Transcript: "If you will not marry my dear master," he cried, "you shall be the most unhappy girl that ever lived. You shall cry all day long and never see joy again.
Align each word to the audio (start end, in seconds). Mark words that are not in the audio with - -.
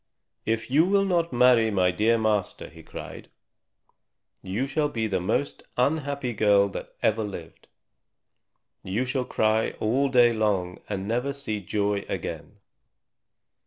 "If 0.47 0.71
you 0.71 0.83
will 0.83 1.05
not 1.05 1.31
marry 1.31 1.69
my 1.69 1.91
dear 1.91 2.17
master," 2.17 2.67
he 2.69 2.81
cried, 2.81 3.29
"you 4.41 4.65
shall 4.65 4.89
be 4.89 5.05
the 5.05 5.19
most 5.19 5.61
unhappy 5.77 6.33
girl 6.33 6.69
that 6.69 6.95
ever 7.03 7.23
lived. 7.23 7.67
You 8.83 9.05
shall 9.05 9.25
cry 9.25 9.73
all 9.79 10.09
day 10.09 10.33
long 10.33 10.81
and 10.89 11.07
never 11.07 11.33
see 11.33 11.61
joy 11.61 12.03
again. 12.09 12.57